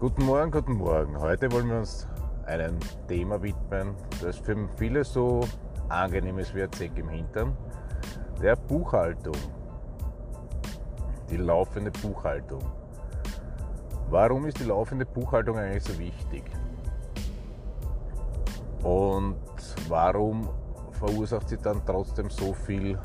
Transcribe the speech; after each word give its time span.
Guten 0.00 0.26
Morgen, 0.26 0.52
guten 0.52 0.74
Morgen. 0.74 1.18
Heute 1.18 1.50
wollen 1.50 1.68
wir 1.70 1.78
uns 1.78 2.06
einem 2.46 2.78
Thema 3.08 3.42
widmen, 3.42 3.96
das 4.22 4.36
für 4.36 4.68
viele 4.76 5.02
so 5.02 5.40
angenehm 5.88 6.38
ist 6.38 6.54
wie 6.54 6.62
ein 6.62 6.70
Zeck 6.70 6.96
im 6.96 7.08
Hintern, 7.08 7.56
der 8.40 8.54
Buchhaltung. 8.54 9.34
Die 11.28 11.36
laufende 11.36 11.90
Buchhaltung. 11.90 12.60
Warum 14.08 14.46
ist 14.46 14.60
die 14.60 14.66
laufende 14.66 15.04
Buchhaltung 15.04 15.58
eigentlich 15.58 15.82
so 15.82 15.98
wichtig? 15.98 16.44
Und 18.84 19.34
warum 19.88 20.48
verursacht 20.92 21.48
sie 21.48 21.58
dann 21.58 21.84
trotzdem 21.84 22.30
so 22.30 22.52
viel 22.52 22.96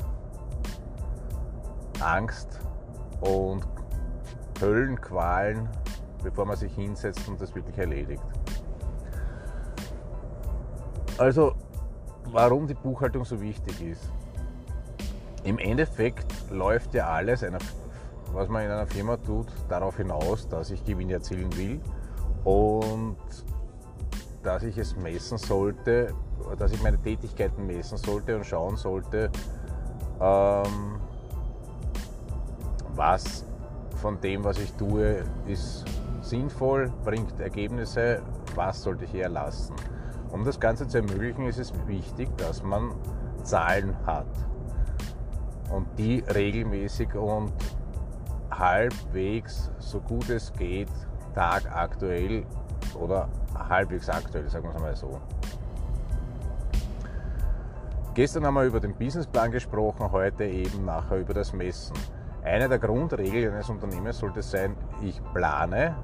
Angst 1.98 2.60
und 3.20 3.66
Höllenqualen 4.60 5.68
bevor 6.24 6.46
man 6.46 6.56
sich 6.56 6.74
hinsetzt 6.74 7.28
und 7.28 7.40
das 7.40 7.54
wirklich 7.54 7.78
erledigt. 7.78 8.22
Also, 11.18 11.54
warum 12.32 12.66
die 12.66 12.74
Buchhaltung 12.74 13.24
so 13.24 13.40
wichtig 13.40 13.80
ist. 13.80 14.10
Im 15.44 15.58
Endeffekt 15.58 16.26
läuft 16.50 16.94
ja 16.94 17.08
alles, 17.08 17.44
was 18.32 18.48
man 18.48 18.64
in 18.64 18.70
einer 18.70 18.86
Firma 18.86 19.16
tut, 19.18 19.46
darauf 19.68 19.98
hinaus, 19.98 20.48
dass 20.48 20.70
ich 20.70 20.82
Gewinn 20.84 21.10
erzielen 21.10 21.54
will 21.56 21.80
und 22.44 23.16
dass 24.42 24.62
ich 24.62 24.76
es 24.78 24.96
messen 24.96 25.38
sollte, 25.38 26.14
dass 26.58 26.72
ich 26.72 26.82
meine 26.82 26.98
Tätigkeiten 26.98 27.66
messen 27.66 27.98
sollte 27.98 28.36
und 28.36 28.44
schauen 28.44 28.76
sollte, 28.76 29.30
ähm, 30.20 30.98
was 32.94 33.44
von 34.00 34.20
dem, 34.20 34.44
was 34.44 34.58
ich 34.58 34.72
tue, 34.72 35.24
ist 35.46 35.84
sinnvoll, 36.24 36.92
bringt 37.04 37.38
Ergebnisse, 37.40 38.22
was 38.54 38.82
sollte 38.82 39.04
ich 39.04 39.14
eher 39.14 39.28
lassen. 39.28 39.74
Um 40.30 40.44
das 40.44 40.58
Ganze 40.58 40.88
zu 40.88 40.98
ermöglichen, 40.98 41.46
ist 41.46 41.58
es 41.58 41.72
wichtig, 41.86 42.36
dass 42.38 42.62
man 42.62 42.92
Zahlen 43.42 43.94
hat 44.06 44.26
und 45.70 45.86
die 45.98 46.24
regelmäßig 46.34 47.14
und 47.14 47.52
halbwegs, 48.50 49.70
so 49.78 50.00
gut 50.00 50.28
es 50.30 50.52
geht, 50.52 50.90
tagaktuell 51.34 52.44
oder 52.98 53.28
halbwegs 53.68 54.08
aktuell, 54.08 54.48
sagen 54.48 54.68
wir 54.68 54.74
es 54.74 54.80
mal 54.80 54.96
so. 54.96 55.20
Gestern 58.14 58.46
haben 58.46 58.54
wir 58.54 58.64
über 58.64 58.78
den 58.78 58.94
Businessplan 58.94 59.50
gesprochen, 59.50 60.12
heute 60.12 60.44
eben 60.44 60.84
nachher 60.84 61.18
über 61.18 61.34
das 61.34 61.52
Messen. 61.52 61.96
Eine 62.44 62.68
der 62.68 62.78
Grundregeln 62.78 63.54
eines 63.54 63.68
Unternehmens 63.68 64.18
sollte 64.18 64.42
sein, 64.42 64.76
ich 65.02 65.20
plane, 65.32 65.96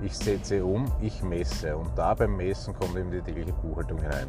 ich 0.00 0.16
setze 0.16 0.64
um, 0.64 0.84
ich 1.00 1.22
messe. 1.22 1.76
Und 1.76 1.90
da 1.96 2.14
beim 2.14 2.36
Messen 2.36 2.74
kommt 2.74 2.96
eben 2.96 3.10
die 3.10 3.20
tägliche 3.20 3.52
Buchhaltung 3.52 3.98
hinein. 3.98 4.28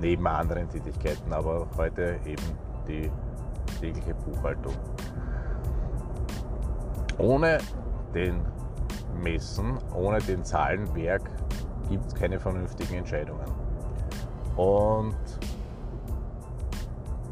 Neben 0.00 0.26
anderen 0.26 0.68
Tätigkeiten, 0.70 1.32
aber 1.32 1.66
heute 1.76 2.16
eben 2.24 2.42
die 2.88 3.10
tägliche 3.80 4.14
Buchhaltung. 4.14 4.74
Ohne 7.18 7.58
den 8.14 8.40
Messen, 9.22 9.78
ohne 9.94 10.18
den 10.18 10.44
Zahlenwerk 10.44 11.22
gibt 11.88 12.06
es 12.06 12.14
keine 12.14 12.40
vernünftigen 12.40 12.94
Entscheidungen. 12.94 13.46
Und 14.56 15.16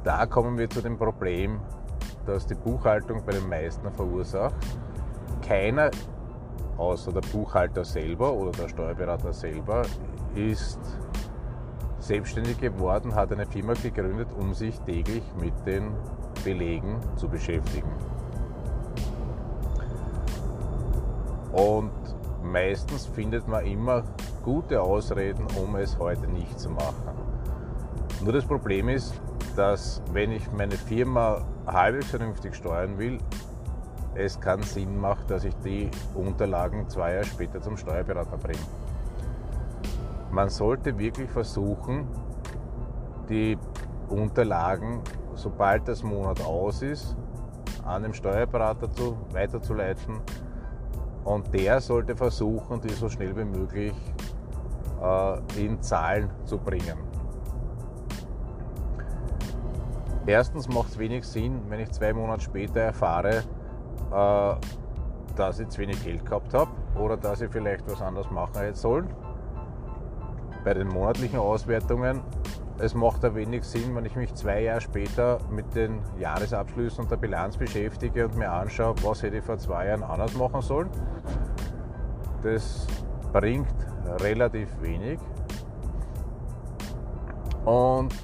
da 0.05 0.27
kommen 0.27 0.59
wir 0.59 0.69
zu 0.69 0.83
dem 0.83 0.99
Problem, 0.99 1.61
dass 2.27 2.47
die 2.47 2.55
Buchhaltung 2.55 3.25
bei 3.25 3.33
den 3.33 3.49
meisten 3.49 3.91
verursacht. 3.93 4.55
Keiner 5.47 5.91
außer 6.81 7.13
der 7.13 7.21
Buchhalter 7.21 7.85
selber 7.85 8.33
oder 8.33 8.53
der 8.53 8.69
Steuerberater 8.69 9.33
selber 9.33 9.83
ist 10.35 10.81
selbstständig 11.99 12.59
geworden, 12.59 13.15
hat 13.15 13.31
eine 13.33 13.47
Firma 13.47 13.75
gegründet, 13.75 14.29
um 14.37 14.55
sich 14.55 14.81
täglich 14.81 15.23
mit 15.39 15.53
den 15.67 15.93
Belegen 16.43 16.99
zu 17.17 17.29
beschäftigen. 17.29 17.91
Und 21.53 21.93
meistens 22.43 23.07
findet 23.07 23.47
man 23.47 23.67
immer 23.67 24.03
gute 24.43 24.81
Ausreden, 24.81 25.47
um 25.63 25.77
es 25.77 25.99
heute 25.99 26.27
nicht 26.29 26.59
zu 26.59 26.71
machen. 26.71 27.11
Nur 28.23 28.33
das 28.33 28.47
Problem 28.47 28.89
ist, 28.89 29.21
dass 29.55 30.01
wenn 30.13 30.33
ich 30.33 30.51
meine 30.53 30.77
Firma 30.77 31.43
halbwegs 31.67 32.07
vernünftig 32.11 32.55
steuern 32.55 32.97
will, 32.97 33.19
es 34.15 34.41
keinen 34.41 34.63
Sinn 34.63 34.99
macht, 34.99 35.31
dass 35.31 35.45
ich 35.45 35.55
die 35.65 35.91
Unterlagen 36.15 36.89
zwei 36.89 37.15
Jahre 37.15 37.25
später 37.25 37.61
zum 37.61 37.77
Steuerberater 37.77 38.37
bringe. 38.37 38.59
Man 40.31 40.49
sollte 40.49 40.97
wirklich 40.99 41.31
versuchen, 41.31 42.07
die 43.29 43.59
Unterlagen, 44.09 45.01
sobald 45.35 45.87
das 45.89 46.03
Monat 46.03 46.41
aus 46.45 46.83
ist, 46.83 47.17
an 47.85 48.03
den 48.03 48.15
Steuerberater 48.15 48.91
zu, 48.93 49.17
weiterzuleiten. 49.33 50.21
Und 51.25 51.53
der 51.55 51.81
sollte 51.81 52.17
versuchen, 52.17 52.81
die 52.81 52.91
so 52.91 53.09
schnell 53.09 53.37
wie 53.37 53.45
möglich 53.45 53.95
äh, 55.03 55.65
in 55.65 55.81
Zahlen 55.83 56.31
zu 56.45 56.59
bringen. 56.59 56.99
Erstens 60.27 60.69
macht 60.69 60.91
es 60.91 60.99
wenig 60.99 61.25
Sinn, 61.25 61.63
wenn 61.69 61.81
ich 61.81 61.91
zwei 61.91 62.13
Monate 62.13 62.43
später 62.43 62.81
erfahre, 62.81 63.43
dass 64.11 65.61
ich 65.61 65.69
zu 65.69 65.81
wenig 65.81 66.03
Geld 66.05 66.25
gehabt 66.25 66.53
habe 66.55 66.71
oder 66.99 67.17
dass 67.17 67.41
ich 67.41 67.51
vielleicht 67.51 67.91
was 67.91 68.03
anderes 68.03 68.31
machen 68.31 68.61
hätte 68.61 68.79
sollen. 68.79 69.09
Bei 70.65 70.75
den 70.75 70.89
monatlichen 70.89 71.39
Auswertungen, 71.39 72.21
es 72.79 72.95
macht 72.95 73.25
ein 73.25 73.35
wenig 73.35 73.65
Sinn, 73.65 73.95
wenn 73.95 74.05
ich 74.05 74.17
mich 74.17 74.35
zwei 74.35 74.63
Jahre 74.63 74.81
später 74.81 75.39
mit 75.51 75.75
den 75.75 76.01
Jahresabschlüssen 76.19 77.05
und 77.05 77.11
der 77.11 77.17
Bilanz 77.17 77.57
beschäftige 77.57 78.27
und 78.27 78.37
mir 78.37 78.51
anschaue, 78.51 78.95
was 79.03 79.23
hätte 79.23 79.39
ich 79.39 79.45
vor 79.45 79.59
zwei 79.59 79.89
Jahren 79.89 80.03
anders 80.03 80.35
machen 80.35 80.63
sollen. 80.63 80.91
Das 82.43 82.87
bringt 83.33 83.75
relativ 84.21 84.69
wenig. 84.81 85.19
Und 87.65 88.15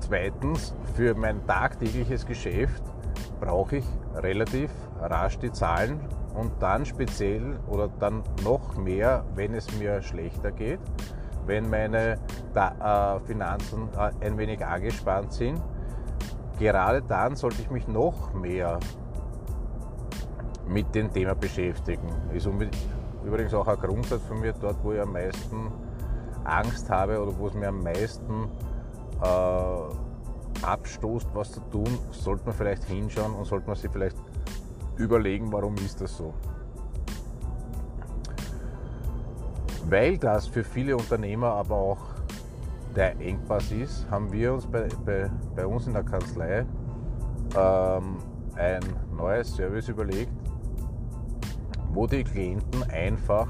zweitens, 0.00 0.74
für 0.94 1.14
mein 1.14 1.46
tagtägliches 1.46 2.24
Geschäft 2.24 2.82
brauche 3.40 3.76
ich 3.76 3.84
relativ 4.16 4.70
rasch 5.00 5.38
die 5.38 5.52
Zahlen 5.52 6.00
und 6.34 6.50
dann 6.60 6.84
speziell 6.84 7.58
oder 7.68 7.88
dann 8.00 8.22
noch 8.42 8.76
mehr, 8.76 9.24
wenn 9.34 9.54
es 9.54 9.66
mir 9.78 10.02
schlechter 10.02 10.50
geht, 10.50 10.80
wenn 11.46 11.68
meine 11.68 12.18
äh, 12.54 13.20
Finanzen 13.26 13.88
äh, 13.96 14.26
ein 14.26 14.36
wenig 14.38 14.64
angespannt 14.64 15.32
sind. 15.32 15.60
Gerade 16.58 17.02
dann 17.02 17.36
sollte 17.36 17.62
ich 17.62 17.70
mich 17.70 17.86
noch 17.88 18.32
mehr 18.32 18.78
mit 20.66 20.94
dem 20.94 21.12
Thema 21.12 21.34
beschäftigen. 21.34 22.08
Ist 22.32 22.48
übrigens 23.24 23.54
auch 23.54 23.66
ein 23.66 23.76
Grundsatz 23.76 24.22
von 24.22 24.40
mir, 24.40 24.52
dort 24.52 24.82
wo 24.82 24.92
ich 24.92 25.00
am 25.00 25.12
meisten 25.12 25.72
Angst 26.44 26.90
habe 26.90 27.20
oder 27.20 27.36
wo 27.38 27.48
es 27.48 27.54
mir 27.54 27.68
am 27.68 27.82
meisten 27.82 28.48
äh, 29.22 30.03
abstoßt, 30.66 31.28
was 31.34 31.52
zu 31.52 31.60
tun, 31.70 31.98
sollte 32.10 32.44
man 32.46 32.54
vielleicht 32.54 32.84
hinschauen 32.84 33.34
und 33.34 33.44
sollte 33.44 33.66
man 33.66 33.76
sich 33.76 33.90
vielleicht 33.90 34.16
überlegen, 34.96 35.52
warum 35.52 35.74
ist 35.76 36.00
das 36.00 36.16
so. 36.16 36.34
Weil 39.88 40.18
das 40.18 40.46
für 40.46 40.64
viele 40.64 40.96
Unternehmer 40.96 41.48
aber 41.48 41.76
auch 41.76 41.98
der 42.96 43.18
Engpass 43.20 43.70
ist, 43.72 44.08
haben 44.10 44.32
wir 44.32 44.54
uns 44.54 44.66
bei, 44.66 44.88
bei, 45.04 45.30
bei 45.54 45.66
uns 45.66 45.86
in 45.86 45.94
der 45.94 46.04
Kanzlei 46.04 46.64
ähm, 47.56 48.16
ein 48.56 48.80
neues 49.16 49.54
Service 49.54 49.88
überlegt, 49.88 50.32
wo 51.92 52.06
die 52.06 52.24
Klienten 52.24 52.82
einfach 52.84 53.48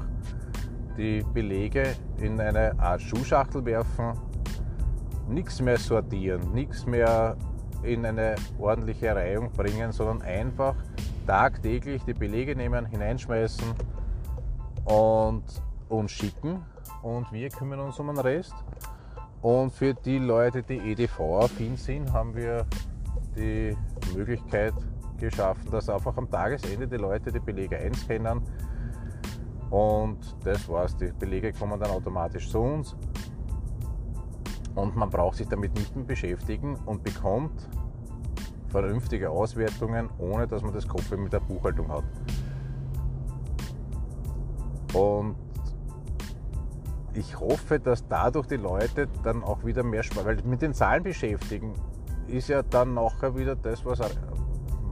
die 0.97 1.23
Belege 1.33 1.95
in 2.17 2.39
eine 2.39 2.77
Art 2.79 3.01
Schuhschachtel 3.01 3.63
werfen 3.65 4.13
nichts 5.27 5.61
mehr 5.61 5.77
sortieren, 5.77 6.53
nichts 6.53 6.85
mehr 6.85 7.37
in 7.83 8.05
eine 8.05 8.35
ordentliche 8.59 9.15
Reihung 9.15 9.51
bringen, 9.51 9.91
sondern 9.91 10.21
einfach 10.21 10.75
tagtäglich 11.27 12.03
die 12.03 12.13
Belege 12.13 12.55
nehmen, 12.55 12.85
hineinschmeißen 12.85 13.67
und 14.85 15.43
uns 15.89 16.11
schicken 16.11 16.63
und 17.01 17.31
wir 17.31 17.49
kümmern 17.49 17.79
uns 17.79 17.99
um 17.99 18.07
den 18.07 18.17
Rest. 18.17 18.53
Und 19.41 19.71
für 19.71 19.93
die 19.93 20.17
Leute, 20.17 20.63
die 20.63 20.77
EDV-affin 20.77 21.77
sind, 21.77 22.11
haben 22.11 22.35
wir 22.35 22.65
die 23.35 23.77
Möglichkeit 24.15 24.73
geschaffen, 25.19 25.69
dass 25.71 25.89
einfach 25.89 26.17
am 26.17 26.29
Tagesende 26.29 26.87
die 26.87 26.97
Leute 26.97 27.31
die 27.31 27.39
Belege 27.39 27.77
einscannen 27.77 28.41
und 29.69 30.17
das 30.43 30.67
war's. 30.67 30.95
Die 30.97 31.11
Belege 31.11 31.53
kommen 31.53 31.79
dann 31.79 31.91
automatisch 31.91 32.49
zu 32.49 32.59
uns 32.59 32.95
und 34.75 34.95
man 34.95 35.09
braucht 35.09 35.37
sich 35.37 35.47
damit 35.47 35.73
nicht 35.75 35.95
mehr 35.95 36.05
beschäftigen 36.05 36.77
und 36.85 37.03
bekommt 37.03 37.67
vernünftige 38.69 39.29
Auswertungen, 39.29 40.09
ohne 40.17 40.47
dass 40.47 40.61
man 40.61 40.73
das 40.73 40.87
Kopf 40.87 41.09
mit 41.11 41.31
der 41.31 41.39
Buchhaltung 41.39 41.89
hat. 41.89 42.03
Und 44.93 45.35
ich 47.13 47.39
hoffe, 47.39 47.79
dass 47.79 48.05
dadurch 48.07 48.47
die 48.47 48.57
Leute 48.57 49.07
dann 49.23 49.43
auch 49.43 49.63
wieder 49.63 49.83
mehr 49.83 50.03
Spaß, 50.03 50.25
weil 50.25 50.41
mit 50.43 50.61
den 50.61 50.73
Zahlen 50.73 51.03
beschäftigen 51.03 51.73
ist 52.27 52.49
ja 52.49 52.63
dann 52.63 52.93
nachher 52.93 53.35
wieder 53.37 53.55
das, 53.55 53.85
was, 53.85 53.99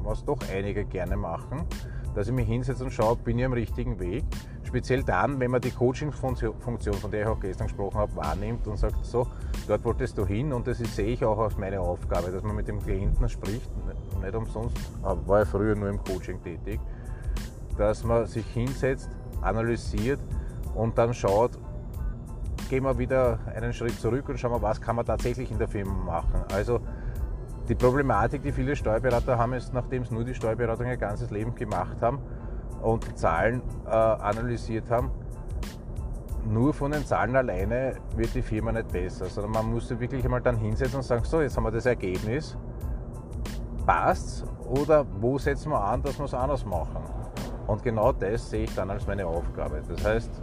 was 0.03 0.23
doch 0.23 0.39
einige 0.49 0.85
gerne 0.85 1.17
machen, 1.17 1.63
dass 2.15 2.27
ich 2.27 2.33
mich 2.33 2.47
hinsetze 2.47 2.83
und 2.83 2.91
schaue, 2.91 3.17
bin 3.17 3.39
ich 3.39 3.45
am 3.45 3.53
richtigen 3.53 3.99
Weg. 3.99 4.23
Speziell 4.63 5.03
dann, 5.03 5.39
wenn 5.39 5.51
man 5.51 5.61
die 5.61 5.71
Coaching-Funktion, 5.71 6.93
von 6.93 7.11
der 7.11 7.21
ich 7.21 7.27
auch 7.27 7.39
gestern 7.39 7.67
gesprochen 7.67 7.97
habe, 7.97 8.15
wahrnimmt 8.15 8.67
und 8.67 8.77
sagt, 8.77 9.05
so, 9.05 9.27
dort 9.67 9.83
wolltest 9.85 10.17
du 10.17 10.25
hin 10.25 10.53
und 10.53 10.67
das 10.67 10.77
sehe 10.77 11.07
ich 11.07 11.23
auch 11.23 11.39
als 11.39 11.57
meine 11.57 11.79
Aufgabe, 11.79 12.31
dass 12.31 12.43
man 12.43 12.55
mit 12.55 12.67
dem 12.67 12.81
Klienten 12.81 13.27
spricht, 13.29 13.71
nicht 14.21 14.35
umsonst, 14.35 14.75
war 15.01 15.39
ja 15.39 15.45
früher 15.45 15.75
nur 15.75 15.89
im 15.89 16.03
Coaching 16.03 16.41
tätig, 16.41 16.79
dass 17.77 18.03
man 18.03 18.25
sich 18.25 18.45
hinsetzt, 18.47 19.09
analysiert 19.41 20.19
und 20.75 20.97
dann 20.97 21.13
schaut, 21.13 21.51
gehen 22.69 22.83
wir 22.83 22.97
wieder 22.97 23.39
einen 23.53 23.73
Schritt 23.73 23.99
zurück 23.99 24.29
und 24.29 24.39
schauen 24.39 24.51
wir, 24.51 24.61
was 24.61 24.81
kann 24.81 24.95
man 24.95 25.05
tatsächlich 25.05 25.51
in 25.51 25.59
der 25.59 25.67
Firma 25.67 25.93
machen. 25.93 26.43
Also 26.53 26.79
die 27.69 27.75
Problematik, 27.75 28.41
die 28.41 28.51
viele 28.51 28.75
Steuerberater 28.75 29.37
haben, 29.37 29.53
ist, 29.53 29.73
nachdem 29.73 30.03
sie 30.03 30.13
nur 30.13 30.23
die 30.23 30.33
Steuerberatung 30.33 30.87
ihr 30.87 30.97
ganzes 30.97 31.29
Leben 31.29 31.55
gemacht 31.55 32.01
haben 32.01 32.19
und 32.81 33.17
Zahlen 33.17 33.61
äh, 33.85 33.89
analysiert 33.89 34.89
haben, 34.89 35.11
nur 36.45 36.73
von 36.73 36.91
den 36.91 37.05
Zahlen 37.05 37.35
alleine 37.35 37.95
wird 38.15 38.33
die 38.35 38.41
Firma 38.41 38.71
nicht 38.71 38.89
besser, 38.89 39.25
sondern 39.25 39.51
man 39.51 39.73
muss 39.73 39.87
sich 39.87 39.99
wirklich 39.99 40.23
einmal 40.23 40.41
dann 40.41 40.57
hinsetzen 40.57 40.97
und 40.97 41.03
sagen, 41.03 41.23
so, 41.23 41.41
jetzt 41.41 41.55
haben 41.57 41.63
wir 41.63 41.71
das 41.71 41.85
Ergebnis, 41.85 42.57
passt 43.85 44.45
oder 44.65 45.05
wo 45.19 45.37
setzen 45.37 45.71
wir 45.71 45.81
an, 45.81 46.01
dass 46.01 46.17
wir 46.17 46.25
es 46.25 46.33
anders 46.33 46.65
machen. 46.65 47.03
Und 47.67 47.83
genau 47.83 48.11
das 48.11 48.49
sehe 48.49 48.63
ich 48.63 48.75
dann 48.75 48.89
als 48.89 49.07
meine 49.07 49.25
Aufgabe. 49.25 49.81
Das 49.87 50.05
heißt, 50.05 50.41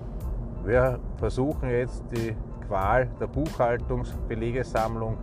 wir 0.64 0.99
versuchen 1.17 1.70
jetzt 1.70 2.05
die 2.11 2.35
Qual 2.67 3.08
der 3.20 3.26
Buchhaltungsbelegesammlung 3.26 5.19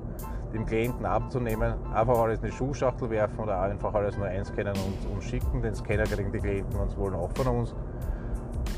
dem 0.53 0.65
Klienten 0.65 1.05
abzunehmen, 1.05 1.73
einfach 1.93 2.17
alles 2.19 2.39
in 2.39 2.47
die 2.47 2.51
Schuhschachtel 2.51 3.09
werfen 3.09 3.39
oder 3.39 3.61
einfach 3.61 3.93
alles 3.93 4.17
nur 4.17 4.27
einscannen 4.27 4.73
und, 4.73 5.11
und 5.11 5.23
schicken. 5.23 5.61
Den 5.61 5.75
Scanner 5.75 6.03
kriegen 6.03 6.31
die 6.31 6.39
Klienten, 6.39 6.79
wenn 6.79 6.89
sie 6.89 6.97
wollen, 6.97 7.15
auch 7.15 7.31
von 7.35 7.47
uns. 7.47 7.75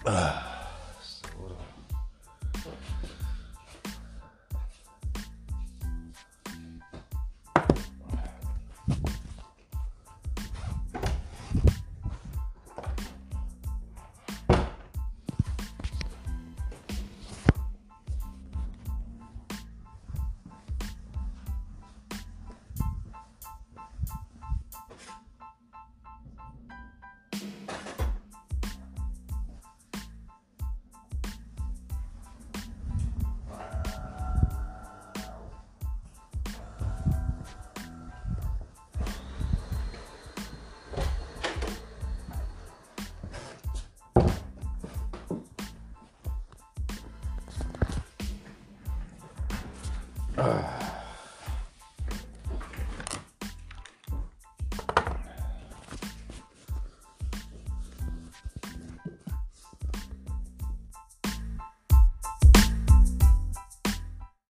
啊 0.04 0.51
Uh. 50.42 50.64